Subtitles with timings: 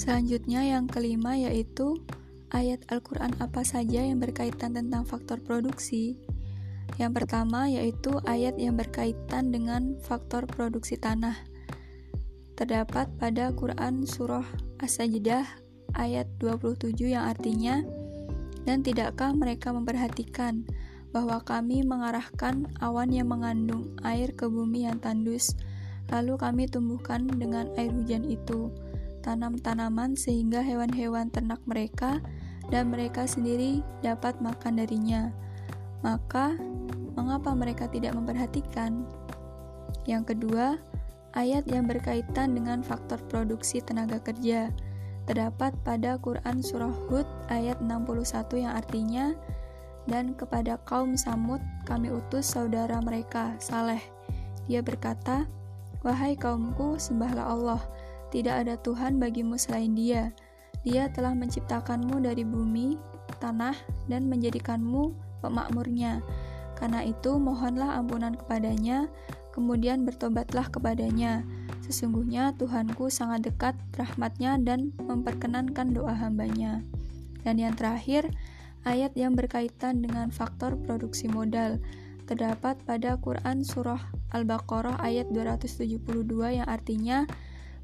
[0.00, 2.00] Selanjutnya yang kelima yaitu
[2.48, 6.16] ayat Al-Quran apa saja yang berkaitan tentang faktor produksi.
[6.96, 11.36] Yang pertama yaitu ayat yang berkaitan dengan faktor produksi tanah.
[12.56, 14.48] Terdapat pada Quran Surah
[14.80, 15.44] As-Sajdah
[15.92, 17.84] ayat 27 yang artinya,
[18.64, 20.64] Dan tidakkah mereka memperhatikan
[21.12, 25.56] bahwa kami mengarahkan awan yang mengandung air ke bumi yang tandus,
[26.08, 28.68] lalu kami tumbuhkan dengan air hujan itu
[29.20, 32.20] tanam-tanaman sehingga hewan-hewan ternak mereka
[32.68, 35.30] dan mereka sendiri dapat makan darinya.
[36.00, 36.56] Maka,
[37.14, 39.04] mengapa mereka tidak memperhatikan?
[40.08, 40.80] Yang kedua,
[41.36, 44.72] ayat yang berkaitan dengan faktor produksi tenaga kerja
[45.28, 49.30] terdapat pada Quran Surah Hud ayat 61 yang artinya
[50.08, 54.00] dan kepada kaum Samud kami utus saudara mereka, Saleh.
[54.66, 55.46] Dia berkata,
[56.00, 57.82] Wahai kaumku, sembahlah Allah,
[58.30, 60.30] tidak ada Tuhan bagimu selain Dia.
[60.86, 62.96] Dia telah menciptakanmu dari bumi,
[63.42, 63.76] tanah,
[64.08, 65.12] dan menjadikanmu
[65.44, 66.24] pemakmurnya.
[66.78, 69.10] Karena itu, mohonlah ampunan kepadanya,
[69.52, 71.44] kemudian bertobatlah kepadanya.
[71.84, 76.80] Sesungguhnya Tuhanku sangat dekat rahmatnya dan memperkenankan doa hambanya.
[77.44, 78.30] Dan yang terakhir,
[78.88, 81.82] ayat yang berkaitan dengan faktor produksi modal
[82.30, 83.98] terdapat pada Quran Surah
[84.30, 85.98] Al-Baqarah ayat 272
[86.62, 87.26] yang artinya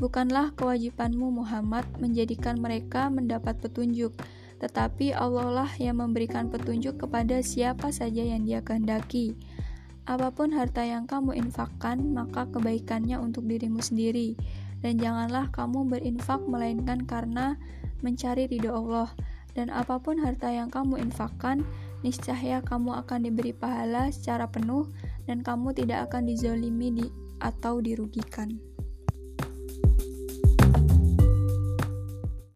[0.00, 4.16] Bukanlah kewajibanmu Muhammad menjadikan mereka mendapat petunjuk,
[4.56, 9.36] tetapi Allah lah yang memberikan petunjuk kepada siapa saja yang dia kehendaki.
[10.08, 14.40] Apa pun harta yang kamu infakkan, maka kebaikannya untuk dirimu sendiri.
[14.80, 17.60] Dan janganlah kamu berinfak melainkan karena
[18.00, 19.12] mencari ridho Allah.
[19.52, 21.60] Dan apa pun harta yang kamu infakkan,
[22.00, 24.88] niscaya kamu akan diberi pahala secara penuh
[25.28, 27.06] dan kamu tidak akan dizolimi di,
[27.44, 28.69] atau dirugikan.